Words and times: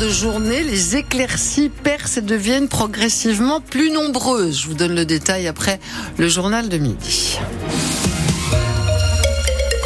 de 0.00 0.08
journée, 0.08 0.62
les 0.62 0.96
éclaircies 0.96 1.68
percent 1.68 2.18
et 2.18 2.22
deviennent 2.22 2.68
progressivement 2.68 3.60
plus 3.60 3.90
nombreuses. 3.90 4.62
Je 4.62 4.68
vous 4.68 4.74
donne 4.74 4.94
le 4.94 5.04
détail 5.04 5.46
après 5.46 5.78
le 6.16 6.26
journal 6.26 6.70
de 6.70 6.78
midi 6.78 7.38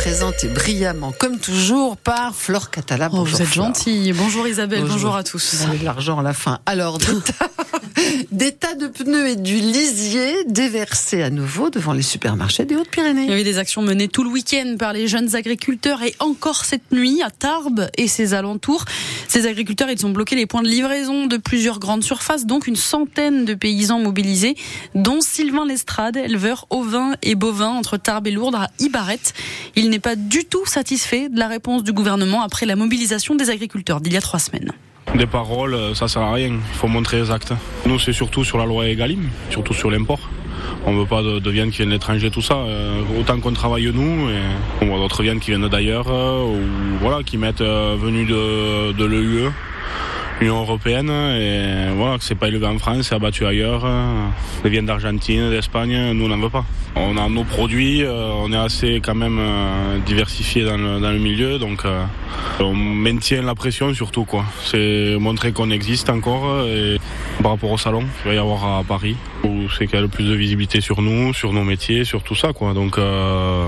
présenté 0.04 0.48
brillamment, 0.48 1.12
comme 1.18 1.38
toujours, 1.38 1.96
par 1.96 2.34
Flore 2.34 2.70
Catala. 2.70 3.08
Oh, 3.10 3.24
vous 3.24 3.40
êtes 3.40 3.54
gentille. 3.54 4.12
Bonjour 4.12 4.46
Isabelle, 4.46 4.84
bonjour, 4.86 5.16
à 5.16 5.24
tous. 5.24 5.54
Vous 5.54 5.66
avez 5.66 5.78
de 5.78 5.84
l'argent 5.84 6.18
à 6.18 6.22
la 6.22 6.34
fin. 6.34 6.58
Alors, 6.66 6.98
des 8.32 8.52
tas 8.52 8.74
de 8.74 8.86
pneus 8.86 9.28
et 9.28 9.36
du 9.36 9.54
lisier 9.54 10.44
déversés 10.46 11.22
à 11.22 11.30
nouveau 11.30 11.70
devant 11.70 11.92
les 11.92 12.02
supermarchés 12.02 12.64
des 12.64 12.76
Hautes-Pyrénées. 12.76 13.24
Il 13.24 13.30
y 13.30 13.32
avait 13.32 13.44
des 13.44 13.58
actions 13.58 13.82
menées 13.82 14.08
tout 14.08 14.24
le 14.24 14.30
week-end 14.30 14.76
par 14.78 14.92
les 14.92 15.08
jeunes 15.08 15.34
agriculteurs 15.34 16.02
et 16.02 16.14
encore 16.18 16.64
cette 16.64 16.92
nuit 16.92 17.22
à 17.22 17.30
Tarbes 17.30 17.88
et 17.96 18.08
ses 18.08 18.34
alentours. 18.34 18.84
Ces 19.28 19.46
agriculteurs, 19.46 19.90
ils 19.90 20.04
ont 20.06 20.10
bloqué 20.10 20.36
les 20.36 20.46
points 20.46 20.62
de 20.62 20.68
livraison 20.68 21.26
de 21.26 21.36
plusieurs 21.36 21.78
grandes 21.78 22.04
surfaces, 22.04 22.46
donc 22.46 22.66
une 22.66 22.76
centaine 22.76 23.44
de 23.44 23.54
paysans 23.54 23.98
mobilisés, 23.98 24.56
dont 24.94 25.20
Sylvain 25.20 25.66
Lestrade, 25.66 26.16
éleveur 26.16 26.66
ovin 26.70 27.14
et 27.22 27.34
bovin 27.34 27.70
entre 27.70 27.96
Tarbes 27.96 28.26
et 28.26 28.30
Lourdes 28.30 28.56
à 28.56 28.70
Ibaret. 28.78 29.20
Il 29.76 29.90
n'est 29.90 29.98
pas 29.98 30.16
du 30.16 30.44
tout 30.44 30.66
satisfait 30.66 31.28
de 31.28 31.38
la 31.38 31.48
réponse 31.48 31.82
du 31.84 31.92
gouvernement 31.92 32.42
après 32.42 32.66
la 32.66 32.76
mobilisation 32.76 33.34
des 33.34 33.50
agriculteurs 33.50 34.00
d'il 34.00 34.12
y 34.12 34.16
a 34.16 34.20
trois 34.20 34.38
semaines. 34.38 34.72
Des 35.14 35.26
paroles, 35.26 35.94
ça 35.94 36.08
sert 36.08 36.22
à 36.22 36.32
rien. 36.32 36.48
Il 36.48 36.76
faut 36.76 36.88
montrer 36.88 37.20
les 37.20 37.30
actes. 37.30 37.52
Nous, 37.86 37.98
c'est 37.98 38.12
surtout 38.12 38.44
sur 38.44 38.56
la 38.56 38.64
loi 38.64 38.86
Egalim, 38.88 39.28
surtout 39.50 39.74
sur 39.74 39.90
l'import. 39.90 40.30
On 40.86 40.92
ne 40.92 41.00
veut 41.00 41.06
pas 41.06 41.22
de, 41.22 41.50
viande 41.50 41.70
qui 41.70 41.84
vient 41.84 41.90
de 41.90 42.28
tout 42.30 42.40
ça. 42.40 42.54
Euh, 42.54 43.02
autant 43.18 43.38
qu'on 43.40 43.52
travaille 43.52 43.90
nous, 43.92 44.30
et 44.30 44.40
on 44.80 44.86
voit 44.86 44.98
d'autres 44.98 45.22
viandes 45.22 45.40
qui 45.40 45.50
viennent 45.50 45.68
d'ailleurs, 45.68 46.06
euh, 46.08 46.44
ou 46.44 46.60
voilà, 47.00 47.22
qui 47.22 47.36
mettent 47.36 47.60
euh, 47.60 47.96
venus 47.98 48.26
de, 48.26 48.92
de 48.92 49.04
l'EUE. 49.04 49.50
Européenne 50.52 51.10
et 51.10 51.94
voilà 51.96 52.18
que 52.18 52.24
c'est 52.24 52.34
pas 52.34 52.48
élevé 52.48 52.66
en 52.66 52.78
France, 52.78 53.08
c'est 53.08 53.14
abattu 53.14 53.46
ailleurs. 53.46 53.86
Les 54.64 54.70
viandes 54.70 54.86
d'Argentine, 54.86 55.50
d'Espagne, 55.50 56.12
nous 56.12 56.26
on 56.26 56.28
n'en 56.28 56.38
veut 56.38 56.50
pas. 56.50 56.64
On 56.96 57.16
a 57.16 57.28
nos 57.28 57.44
produits, 57.44 58.04
on 58.06 58.52
est 58.52 58.56
assez 58.56 59.00
quand 59.02 59.14
même 59.14 59.40
diversifié 60.06 60.64
dans 60.64 60.76
le, 60.76 61.18
milieu, 61.18 61.58
donc 61.58 61.84
on 62.60 62.74
maintient 62.74 63.42
la 63.42 63.54
pression 63.54 63.92
surtout 63.94 64.24
quoi. 64.24 64.44
C'est 64.64 65.16
montrer 65.18 65.52
qu'on 65.52 65.70
existe 65.70 66.10
encore 66.10 66.66
et 66.66 66.98
par 67.42 67.52
rapport 67.52 67.70
au 67.70 67.78
salon 67.78 68.00
qu'il 68.00 68.30
va 68.30 68.34
y 68.34 68.38
avoir 68.38 68.78
à 68.78 68.84
Paris 68.84 69.16
où 69.44 69.68
c'est 69.70 69.86
qu'il 69.86 69.94
y 69.94 69.98
a 69.98 70.00
le 70.00 70.08
plus 70.08 70.24
de 70.24 70.34
visibilité 70.34 70.80
sur 70.80 71.02
nous, 71.02 71.32
sur 71.34 71.52
nos 71.52 71.64
métiers, 71.64 72.04
sur 72.04 72.22
tout 72.22 72.34
ça 72.34 72.52
quoi. 72.52 72.74
Donc 72.74 72.98
euh, 72.98 73.66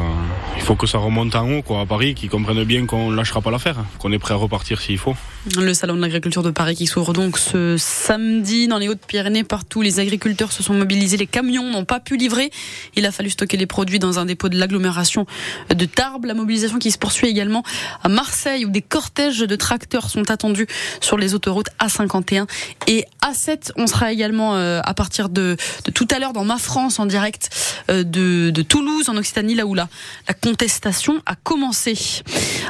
il 0.57 0.63
faut 0.63 0.75
que 0.75 0.87
ça 0.87 0.99
remonte 0.99 1.35
en 1.35 1.51
haut 1.51 1.63
quoi 1.63 1.81
à 1.81 1.87
Paris, 1.87 2.15
qu'ils 2.15 2.31
comprennent 2.31 2.65
bien 2.65 2.87
qu'on 2.87 3.11
lâchera 3.11 3.41
pas 3.41 3.51
l'affaire, 3.51 3.77
qu'on 3.99 4.13
est 4.13 4.19
prêt 4.19 4.35
à 4.35 4.37
repartir 4.37 4.81
s'il 4.81 4.99
faut. 4.99 5.15
Le 5.57 5.75
salon 5.75 5.95
de 5.95 6.01
l'agriculture 6.01 6.43
de 6.43 6.51
Paris 6.51 6.75
qui 6.75 6.87
s'ouvre 6.87 7.13
donc 7.13 7.39
ce 7.39 7.77
samedi 7.79 8.69
dans 8.69 8.79
les 8.79 8.89
Hautes-Pyrénées 8.89 9.45
partout 9.45 9.83
les 9.83 10.01
agriculteurs 10.01 10.53
se 10.53 10.63
sont 10.63 10.75
mobilisés, 10.75 11.17
les 11.17 11.27
camions 11.27 11.71
n'ont 11.71 11.85
pas 11.85 12.01
pu 12.01 12.17
livrer. 12.17 12.51
Il 12.97 13.07
a 13.07 13.13
fallu 13.13 13.31
stocker 13.31 13.57
les 13.57 13.67
produits 13.67 13.99
dans 13.99 14.19
un 14.19 14.25
dépôt 14.25 14.49
de 14.49 14.59
l'agglomération 14.59 15.27
de 15.75 15.85
Tarbes, 15.85 16.25
la 16.25 16.35
mobilisation 16.35 16.79
qui 16.79 16.91
se 16.91 16.99
poursuit 16.99 17.29
également 17.29 17.63
à 18.03 18.09
Marseille 18.09 18.65
où 18.65 18.71
des 18.71 18.83
cortèges 18.83 19.41
de 19.41 19.57
tracteurs 19.57 20.11
sont 20.11 20.31
attendus 20.31 20.67
sur 21.01 21.19
les 21.19 21.35
autoroutes 21.35 21.69
A51 21.81 22.47
et 22.87 23.05
A7. 23.23 23.73
On 23.77 23.87
sera 23.87 24.13
également 24.13 24.57
euh, 24.57 24.81
à 24.85 24.95
partir 24.95 25.29
de, 25.29 25.57
tout 25.95 26.09
à 26.11 26.19
l'heure 26.19 26.33
dans 26.33 26.45
Ma 26.45 26.59
France 26.59 26.99
en 26.99 27.07
direct 27.07 27.51
euh, 27.91 28.03
de, 28.03 28.51
de, 28.51 28.63
Toulouse 28.63 29.09
en 29.09 29.17
Occitanie, 29.17 29.55
là 29.55 29.67
où 29.67 29.75
la, 29.75 29.89
la 30.29 30.35
contestation 30.35 31.23
a 31.27 31.35
commencé. 31.35 31.97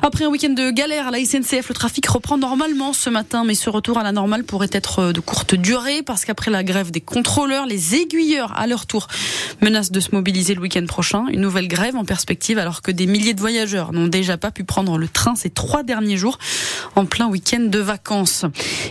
Après 0.02 0.24
un 0.24 0.28
week-end 0.28 0.50
de 0.52 0.70
galère 0.70 1.08
à 1.08 1.10
la 1.10 1.24
SNCF, 1.24 1.68
le 1.68 1.74
trafic 1.74 2.06
reprend 2.06 2.38
normalement 2.38 2.92
ce 2.92 3.10
matin, 3.10 3.44
mais 3.44 3.54
ce 3.54 3.70
retour 3.70 3.98
à 3.98 4.02
la 4.02 4.12
normale 4.12 4.44
pourrait 4.44 4.68
être 4.72 4.98
euh, 5.00 5.12
de 5.12 5.20
courte 5.20 5.54
durée 5.54 6.02
parce 6.02 6.24
qu'après 6.24 6.50
la 6.50 6.64
grève 6.64 6.90
des 6.90 7.00
contrôleurs, 7.00 7.66
les 7.66 7.94
aiguilleurs 7.94 8.52
à 8.58 8.66
leur 8.66 8.86
tour 8.86 9.08
menacent 9.62 9.90
de 9.90 10.00
se 10.00 10.10
mobiliser 10.12 10.54
le 10.54 10.60
week-end 10.60 10.84
prochain. 10.86 11.26
Une 11.30 11.40
nouvelle 11.40 11.68
grève 11.68 11.96
en 11.96 12.04
perspective 12.04 12.58
alors 12.58 12.82
que 12.82 12.90
des 12.90 13.06
milliers 13.06 13.34
de 13.34 13.40
voyageurs 13.40 13.92
n'ont 13.92 14.08
déjà 14.08 14.36
pas 14.36 14.50
pu 14.50 14.64
prendre 14.64 14.98
le 14.98 15.08
train 15.08 15.34
ces 15.34 15.50
trois 15.50 15.82
derniers 15.82 16.16
jours 16.16 16.38
en 16.94 17.06
plein 17.06 17.26
week-end 17.26 17.60
de 17.60 17.78
vacances. 17.78 18.44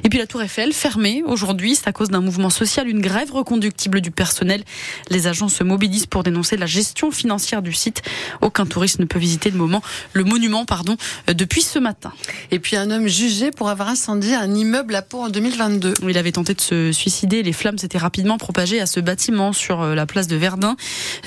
Et 0.04 0.10
puis 0.10 0.20
la 0.20 0.28
Tour 0.28 0.42
Eiffel 0.42 0.74
fermée 0.74 1.24
aujourd'hui, 1.26 1.76
c'est 1.76 1.88
à 1.88 1.92
cause 1.92 2.10
d'un 2.10 2.22
mouvement 2.22 2.50
social, 2.50 2.88
une 2.88 3.02
grève 3.02 3.32
reconductible 3.32 3.95
du 4.02 4.12
personnel. 4.12 4.64
Les 5.10 5.28
agents 5.28 5.50
se 5.50 5.64
mobilisent 5.64 6.06
pour 6.06 6.24
dénoncer 6.24 6.58
la 6.58 6.66
gestion 6.66 7.12
financière 7.12 7.62
du 7.62 7.74
site. 7.74 8.02
Aucun 8.42 8.66
touriste 8.66 9.00
ne 9.00 9.06
peut 9.06 9.20
visiter 9.20 9.50
le 9.50 9.58
moment, 9.58 9.82
le 10.14 10.24
monument, 10.24 10.66
pardon, 10.66 10.98
euh, 11.30 11.34
depuis 11.34 11.62
ce 11.62 11.80
matin. 11.80 12.12
Et 12.52 12.60
puis 12.60 12.76
un 12.76 12.92
homme 12.92 13.08
jugé 13.08 13.52
pour 13.52 13.70
avoir 13.70 13.90
incendié 13.90 14.36
un 14.36 14.54
immeuble 14.54 14.96
à 14.96 15.02
Pau 15.02 15.22
en 15.22 15.30
2022. 15.30 15.94
Il 16.08 16.18
avait 16.18 16.32
tenté 16.32 16.54
de 16.54 16.62
se 16.62 16.92
suicider. 16.92 17.44
Les 17.44 17.54
flammes 17.54 17.78
s'étaient 17.78 17.98
rapidement 17.98 18.38
propagées 18.38 18.80
à 18.80 18.86
ce 18.86 19.00
bâtiment 19.00 19.54
sur 19.54 19.82
euh, 19.82 19.96
la 19.96 20.06
place 20.06 20.28
de 20.28 20.36
Verdun. 20.36 20.76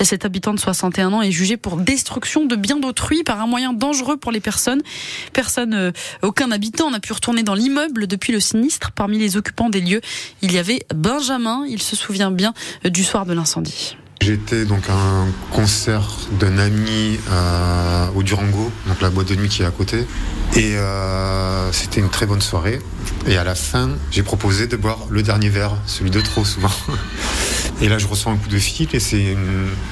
Cet 0.01 0.25
habitant 0.25 0.53
de 0.53 0.59
61 0.59 1.13
ans 1.13 1.21
est 1.21 1.31
jugé 1.31 1.57
pour 1.57 1.77
destruction 1.77 2.45
de 2.45 2.55
biens 2.55 2.77
d'autrui 2.77 3.23
par 3.23 3.41
un 3.41 3.47
moyen 3.47 3.73
dangereux 3.73 4.17
pour 4.17 4.31
les 4.31 4.39
personnes. 4.39 4.81
Personne, 5.33 5.73
euh, 5.73 5.91
aucun 6.21 6.51
habitant 6.51 6.91
n'a 6.91 6.99
pu 6.99 7.13
retourner 7.13 7.43
dans 7.43 7.55
l'immeuble 7.55 8.07
depuis 8.07 8.33
le 8.33 8.39
sinistre. 8.39 8.91
Parmi 8.91 9.17
les 9.17 9.37
occupants 9.37 9.69
des 9.69 9.81
lieux, 9.81 10.01
il 10.41 10.51
y 10.51 10.57
avait 10.57 10.85
Benjamin. 10.93 11.65
Il 11.67 11.81
se 11.81 11.95
souvient 11.95 12.31
bien 12.31 12.53
du 12.83 13.03
soir 13.03 13.25
de 13.25 13.33
l'incendie. 13.33 13.95
J'étais 14.21 14.65
donc 14.65 14.89
à 14.89 14.93
un 14.93 15.27
concert 15.51 16.05
d'un 16.39 16.57
ami 16.57 17.17
euh, 17.31 18.07
au 18.15 18.21
Durango, 18.21 18.69
donc 18.85 18.99
la 19.01 19.09
boîte 19.09 19.29
de 19.29 19.35
nuit 19.35 19.47
qui 19.47 19.61
est 19.61 19.65
à 19.65 19.71
côté. 19.71 20.05
Et 20.55 20.75
euh, 20.75 21.71
c'était 21.71 22.01
une 22.01 22.09
très 22.09 22.25
bonne 22.25 22.41
soirée. 22.41 22.79
Et 23.27 23.37
à 23.37 23.45
la 23.45 23.55
fin, 23.55 23.91
j'ai 24.11 24.21
proposé 24.21 24.67
de 24.67 24.75
boire 24.75 24.99
le 25.09 25.23
dernier 25.23 25.47
verre, 25.47 25.71
celui 25.85 26.11
de 26.11 26.19
trop 26.19 26.43
souvent. 26.43 26.71
Et 27.81 27.87
là, 27.87 27.97
je 27.97 28.07
reçois 28.07 28.33
un 28.33 28.35
coup 28.35 28.49
de 28.49 28.59
fil 28.59 28.89
et 28.91 28.99
c'est 28.99 29.23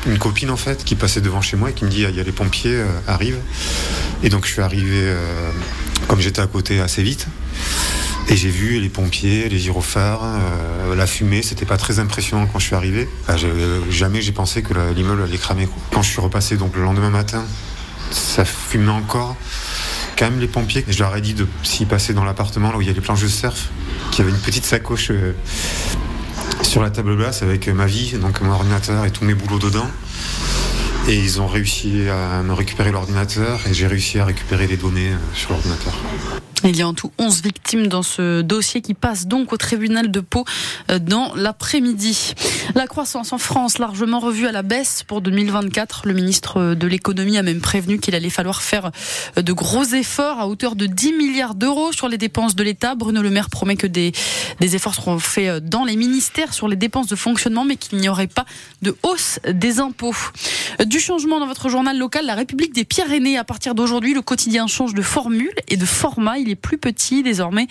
une, 0.05 0.17
copine 0.19 0.49
en 0.49 0.57
fait 0.57 0.83
qui 0.83 0.95
passait 0.95 1.21
devant 1.21 1.39
chez 1.39 1.55
moi 1.55 1.69
et 1.69 1.73
qui 1.73 1.85
me 1.85 1.89
dit 1.89 2.03
il 2.03 2.15
y 2.15 2.19
a 2.19 2.23
les 2.23 2.33
pompiers 2.33 2.75
euh, 2.75 2.85
arrivent. 3.07 3.39
Et 4.23 4.29
donc 4.29 4.45
je 4.45 4.51
suis 4.51 4.61
arrivé, 4.61 5.15
comme 6.09 6.19
j'étais 6.19 6.41
à 6.41 6.47
côté, 6.47 6.81
assez 6.81 7.01
vite. 7.01 7.27
Et 8.29 8.35
j'ai 8.35 8.49
vu 8.49 8.79
les 8.79 8.89
pompiers, 8.89 9.47
les 9.47 9.57
gyrophares, 9.57 10.21
euh, 10.23 10.95
la 10.95 11.07
fumée. 11.07 11.41
C'était 11.41 11.65
pas 11.65 11.77
très 11.77 11.99
impressionnant 11.99 12.45
quand 12.45 12.59
je 12.59 12.65
suis 12.65 12.75
arrivé. 12.75 13.07
jamais 13.89 14.21
j'ai 14.21 14.33
pensé 14.33 14.61
que 14.61 14.73
l'immeuble 14.93 15.23
allait 15.23 15.37
cramer. 15.37 15.67
Quand 15.93 16.01
je 16.01 16.09
suis 16.09 16.21
repassé 16.21 16.57
donc 16.57 16.75
le 16.75 16.83
lendemain 16.83 17.09
matin, 17.09 17.45
ça 18.11 18.43
fumait 18.43 18.91
encore. 18.91 19.35
Quand 20.17 20.25
même 20.25 20.39
les 20.39 20.47
pompiers, 20.47 20.83
je 20.87 20.99
leur 20.99 21.15
ai 21.15 21.21
dit 21.21 21.35
de 21.35 21.47
s'y 21.63 21.85
passer 21.85 22.13
dans 22.13 22.23
l'appartement 22.23 22.71
là 22.71 22.77
où 22.77 22.81
il 22.81 22.87
y 22.87 22.89
a 22.89 22.93
les 22.93 23.01
planches 23.01 23.21
de 23.21 23.27
surf, 23.27 23.69
qu'il 24.11 24.25
y 24.25 24.27
avait 24.27 24.35
une 24.35 24.41
petite 24.41 24.65
sacoche 24.65 25.11
euh, 25.11 25.33
sur 26.63 26.81
la 26.81 26.89
table 26.89 27.15
basse 27.15 27.43
avec 27.43 27.67
ma 27.67 27.85
vie, 27.85 28.13
donc 28.13 28.41
mon 28.41 28.51
ordinateur 28.51 29.05
et 29.05 29.11
tous 29.11 29.25
mes 29.25 29.35
boulots 29.35 29.59
dedans. 29.59 29.87
Et 31.07 31.15
ils 31.15 31.39
ont 31.39 31.47
réussi 31.47 32.09
à 32.09 32.41
me 32.41 32.53
récupérer 32.53 32.91
l'ordinateur 32.91 33.61
et 33.69 33.73
j'ai 33.73 33.87
réussi 33.87 34.19
à 34.19 34.25
récupérer 34.25 34.67
les 34.67 34.77
données 34.77 35.11
euh, 35.11 35.35
sur 35.35 35.51
l'ordinateur. 35.51 35.93
Il 36.63 36.75
y 36.75 36.81
a 36.81 36.87
en 36.87 36.95
tout 36.95 37.11
11 37.19 37.43
victimes 37.43 37.87
dans 37.87 38.01
ce 38.01 38.41
dossier 38.41 38.81
qui 38.81 38.95
passe 38.95 39.27
donc 39.27 39.53
au 39.53 39.57
tribunal 39.57 40.09
de 40.09 40.19
Pau 40.19 40.43
euh, 40.89 40.97
dans 40.97 41.35
l'après-midi. 41.35 42.33
La 42.73 42.87
croissance 42.87 43.31
en 43.31 43.37
France 43.37 43.77
largement 43.77 44.19
revue 44.19 44.47
à 44.47 44.51
la 44.51 44.63
baisse 44.63 45.03
pour 45.03 45.21
2024. 45.21 46.07
Le 46.07 46.13
ministre 46.13 46.73
de 46.73 46.87
l'économie 46.87 47.37
a 47.37 47.43
même 47.43 47.61
prévenu 47.61 47.99
qu'il 47.99 48.15
allait 48.15 48.31
falloir 48.31 48.63
faire 48.63 48.91
euh, 49.37 49.43
de 49.43 49.53
gros 49.53 49.83
efforts 49.83 50.39
à 50.39 50.47
hauteur 50.47 50.75
de 50.75 50.87
10 50.87 51.13
milliards 51.13 51.53
d'euros 51.53 51.91
sur 51.91 52.09
les 52.09 52.17
dépenses 52.17 52.55
de 52.55 52.63
l'État. 52.63 52.95
Bruno 52.95 53.21
Le 53.21 53.29
Maire 53.29 53.51
promet 53.51 53.75
que 53.75 53.87
des, 53.87 54.11
efforts 54.59 54.95
seront 54.95 55.19
faits 55.19 55.47
euh, 55.47 55.59
dans 55.59 55.85
les 55.85 55.95
ministères 55.95 56.55
sur 56.55 56.67
les 56.67 56.75
dépenses 56.75 57.07
de 57.07 57.15
fonctionnement, 57.15 57.65
mais 57.65 57.75
qu'il 57.75 57.99
n'y 57.99 58.09
aurait 58.09 58.27
pas 58.27 58.45
de 58.81 58.95
hausse 59.03 59.39
des 59.47 59.79
impôts. 59.79 60.15
Du 60.85 60.99
changement 60.99 61.39
dans 61.39 61.47
votre 61.47 61.69
journal 61.69 61.97
local, 61.97 62.25
La 62.25 62.35
République 62.35 62.73
des 62.73 62.83
Pyrénées. 62.83 63.37
À 63.37 63.43
partir 63.43 63.75
d'aujourd'hui, 63.75 64.15
le 64.15 64.23
quotidien 64.23 64.65
change 64.65 64.95
de 64.95 65.03
formule 65.03 65.53
et 65.67 65.77
de 65.77 65.85
format. 65.85 66.39
Est 66.51 66.55
plus 66.55 66.77
petit 66.77 67.23
désormais, 67.23 67.67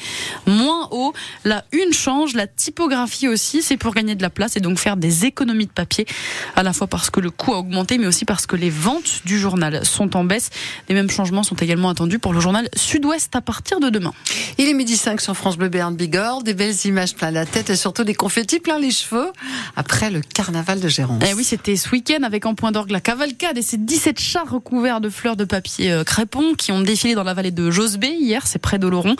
moins 0.46 0.88
haut. 0.90 1.12
La 1.44 1.64
une 1.72 1.92
change, 1.92 2.34
la 2.34 2.46
typographie 2.46 3.28
aussi. 3.28 3.62
C'est 3.62 3.76
pour 3.76 3.94
gagner 3.94 4.14
de 4.14 4.22
la 4.22 4.30
place 4.30 4.56
et 4.56 4.60
donc 4.60 4.78
faire 4.78 4.96
des 4.96 5.24
économies 5.24 5.66
de 5.66 5.72
papier, 5.72 6.06
à 6.54 6.62
la 6.62 6.72
fois 6.72 6.86
parce 6.86 7.10
que 7.10 7.20
le 7.20 7.30
coût 7.30 7.54
a 7.54 7.58
augmenté, 7.58 7.98
mais 7.98 8.06
aussi 8.06 8.24
parce 8.24 8.46
que 8.46 8.56
les 8.56 8.70
ventes 8.70 9.22
du 9.24 9.38
journal 9.38 9.84
sont 9.84 10.16
en 10.16 10.24
baisse. 10.24 10.50
Les 10.88 10.94
mêmes 10.94 11.10
changements 11.10 11.42
sont 11.42 11.56
également 11.56 11.90
attendus 11.90 12.18
pour 12.18 12.32
le 12.32 12.40
journal 12.40 12.68
Sud-Ouest 12.74 13.34
à 13.36 13.40
partir 13.40 13.80
de 13.80 13.90
demain. 13.90 14.12
Il 14.58 14.68
est 14.68 14.74
midi 14.74 14.96
5 14.96 15.20
sur 15.20 15.36
France 15.36 15.56
Bleu 15.56 15.68
Béarn 15.68 15.94
Bigorre, 15.94 16.42
des 16.42 16.54
belles 16.54 16.74
images 16.84 17.14
plein 17.14 17.30
la 17.30 17.46
tête 17.46 17.70
et 17.70 17.76
surtout 17.76 18.04
des 18.04 18.14
confettis 18.14 18.60
plein 18.60 18.78
les 18.78 18.90
cheveux 18.90 19.32
après 19.76 20.10
le 20.10 20.20
carnaval 20.20 20.80
de 20.80 20.88
Gérance. 20.88 21.22
Eh 21.28 21.34
oui, 21.34 21.44
c'était 21.44 21.76
ce 21.76 21.90
week-end 21.90 22.22
avec 22.22 22.46
en 22.46 22.54
point 22.54 22.72
d'orgue 22.72 22.90
la 22.90 23.00
cavalcade 23.00 23.58
et 23.58 23.62
ces 23.62 23.76
17 23.76 24.18
chars 24.18 24.50
recouverts 24.50 25.00
de 25.00 25.08
fleurs 25.08 25.36
de 25.36 25.44
papier 25.44 25.92
euh, 25.92 26.04
crépon 26.04 26.54
qui 26.54 26.72
ont 26.72 26.80
défilé 26.80 27.14
dans 27.14 27.24
la 27.24 27.34
vallée 27.34 27.50
de 27.50 27.70
Josbé 27.70 28.08
hier, 28.08 28.46
c'est 28.46 28.58
près 28.66 28.80
d'Oloron. 28.80 29.14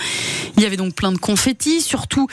Il 0.57 0.63
y 0.65 0.67
avait 0.67 0.77
donc 0.77 0.95
plein 0.95 1.13
de 1.13 1.19
confettis, 1.19 1.81
surtout 1.81 2.27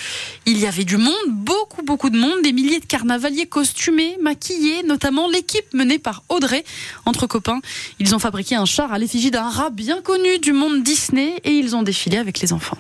il 0.48 0.58
y 0.58 0.66
avait 0.66 0.84
du 0.84 0.98
monde, 0.98 1.14
beaucoup 1.30 1.84
beaucoup 1.84 2.10
de 2.10 2.18
monde, 2.18 2.42
des 2.42 2.54
milliers 2.54 2.80
de 2.80 2.86
carnavaliers 2.86 3.46
costumés, 3.46 4.18
maquillés, 4.20 4.82
notamment 4.82 5.30
l'équipe 5.30 5.72
menée 5.76 6.00
par 6.00 6.24
Audrey. 6.30 6.64
Entre 7.06 7.28
copains, 7.28 7.60
ils 8.00 8.16
ont 8.16 8.20
fabriqué 8.20 8.56
un 8.56 8.66
char 8.66 8.92
à 8.92 8.98
l'effigie 8.98 9.30
d'un 9.30 9.48
rat 9.48 9.70
bien 9.70 10.02
connu 10.02 10.40
du 10.40 10.54
monde 10.54 10.82
Disney 10.82 11.40
et 11.44 11.52
ils 11.52 11.76
ont 11.76 11.84
défilé 11.84 12.18
avec 12.18 12.40
les 12.40 12.52
enfants. 12.52 12.80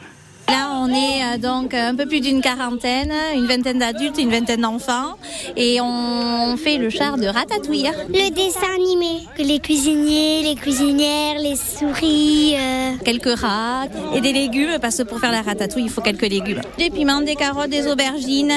On 0.85 0.89
est 0.89 1.23
euh, 1.23 1.37
donc 1.37 1.73
un 1.73 1.95
peu 1.95 2.05
plus 2.05 2.19
d'une 2.19 2.41
quarantaine, 2.41 3.13
une 3.35 3.47
vingtaine 3.47 3.79
d'adultes, 3.79 4.17
une 4.17 4.29
vingtaine 4.29 4.59
d'enfants, 4.61 5.15
et 5.55 5.79
on 5.79 6.57
fait 6.57 6.77
le 6.77 6.89
char 6.89 7.15
de 7.17 7.25
ratatouille. 7.25 7.89
Le 8.09 8.29
dessin 8.31 8.67
animé, 8.75 9.21
que 9.37 9.43
les 9.43 9.59
cuisiniers, 9.59 10.43
les 10.43 10.55
cuisinières, 10.55 11.39
les 11.39 11.55
souris. 11.55 12.55
euh, 12.57 12.91
Quelques 13.05 13.39
rats 13.39 13.85
et 14.13 14.19
des 14.19 14.33
légumes, 14.33 14.77
parce 14.81 14.97
que 14.97 15.03
pour 15.03 15.19
faire 15.19 15.31
la 15.31 15.41
ratatouille, 15.41 15.83
il 15.83 15.89
faut 15.89 16.01
quelques 16.01 16.27
légumes. 16.27 16.59
Des 16.77 16.89
piments, 16.89 17.21
des 17.21 17.35
carottes, 17.35 17.69
des 17.69 17.87
aubergines, 17.89 18.51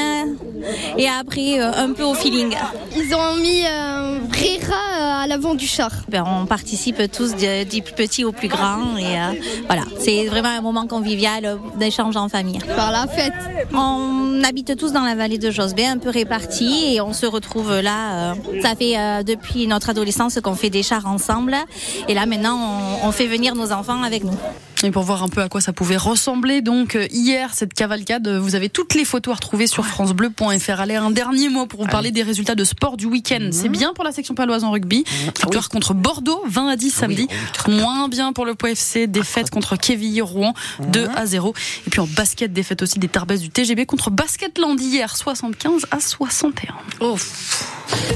et 0.99 1.09
après 1.09 1.61
euh, 1.61 1.71
un 1.77 1.93
peu 1.93 2.03
au 2.03 2.15
feeling. 2.15 2.57
Ils 2.97 3.15
ont 3.15 3.37
mis 3.37 3.65
un 3.65 4.19
vrai 4.19 4.59
rat 4.69 5.23
à 5.23 5.27
l'avant 5.29 5.55
du 5.55 5.67
char. 5.67 5.93
Ben, 6.09 6.25
on 6.27 6.47
participe 6.47 7.01
tous 7.13 7.37
du 7.37 7.83
plus 7.83 7.95
petit 7.95 8.25
au 8.25 8.33
plus 8.33 8.49
grand, 8.49 8.97
et 8.97 9.05
euh, 9.17 9.33
voilà, 9.67 9.83
c'est 10.01 10.27
vraiment 10.27 10.49
un 10.49 10.61
moment 10.61 10.87
convivial 10.89 11.45
euh, 11.45 11.57
en 12.17 12.29
famille. 12.29 12.59
Par 12.75 12.91
la 12.91 13.07
fête. 13.07 13.33
On 13.73 14.43
habite 14.45 14.77
tous 14.77 14.93
dans 14.93 15.03
la 15.03 15.15
vallée 15.15 15.39
de 15.39 15.51
Josbet, 15.51 15.87
un 15.87 15.99
peu 15.99 16.11
répartis, 16.11 16.95
et 16.95 17.01
on 17.01 17.13
se 17.13 17.27
retrouve 17.27 17.81
là. 17.81 18.33
euh, 18.33 18.35
ça 18.63 18.75
fait 18.75 18.99
euh, 18.99 19.23
depuis 19.23 19.67
notre 19.67 19.91
adolescence 19.91 20.39
qu'on 20.43 20.55
fait 20.55 20.71
des 20.71 20.83
chars 20.83 21.07
ensemble, 21.07 21.57
et 22.09 22.15
là 22.15 22.27
maintenant 22.27 22.57
on, 23.03 23.09
on 23.09 23.13
fait 23.13 23.27
venir 23.27 23.55
nos 23.55 23.73
enfants 23.73 24.03
avec 24.03 24.25
nous. 24.25 24.37
Et 24.83 24.91
pour 24.91 25.03
voir 25.03 25.23
un 25.23 25.29
peu 25.29 25.41
à 25.41 25.49
quoi 25.49 25.61
ça 25.61 25.73
pouvait 25.73 25.97
ressembler, 25.97 26.61
donc 26.61 26.97
euh, 26.97 27.07
hier, 27.11 27.55
cette 27.55 27.73
cavalcade, 27.73 28.29
euh, 28.29 28.39
vous 28.39 28.55
avez 28.55 28.69
toutes 28.69 28.95
les 28.95 29.05
photos 29.05 29.33
à 29.33 29.35
retrouver 29.37 29.67
sur 29.67 29.87
francebleu.fr. 29.87 30.81
Allez, 30.81 30.97
un 30.97 31.11
dernier 31.11 31.49
mot 31.49 31.67
pour 31.67 31.83
vous 31.83 31.89
parler 31.89 32.11
des 32.11 32.23
résultats 32.23 32.55
de 32.55 32.65
sport 32.65 32.97
du 32.97 33.07
week-end. 33.07 33.49
C'est 33.53 33.69
bien 33.69 33.95
pour 33.95 34.05
la 34.05 34.13
section 34.13 34.35
paloise 34.35 34.65
en 34.65 34.71
rugby. 34.71 35.05
Victoire 35.25 35.69
contre 35.71 35.95
Bordeaux, 35.95 36.43
20 36.47 36.69
à 36.69 36.77
10 36.77 36.91
samedi. 36.91 37.29
Moins 37.69 38.09
bien 38.09 38.33
pour 38.33 38.45
le 38.45 38.55
POFC, 38.55 39.07
défaite 39.07 39.51
contre 39.51 39.77
Quevilly-Rouen, 39.77 40.53
2 40.89 41.09
à 41.15 41.27
0. 41.27 41.55
Et 41.87 41.91
puis 41.91 42.01
en 42.01 42.07
basket, 42.07 42.53
défaite 42.53 42.83
aussi 42.83 42.99
des 42.99 43.09
Tarbes 43.09 43.33
du 43.35 43.49
TGB 43.49 43.87
contre 43.87 44.11
Basketland 44.11 44.79
hier, 44.81 45.17
75 45.17 45.87
à 45.91 46.01
61. 46.01 46.75
Oh. 47.01 47.17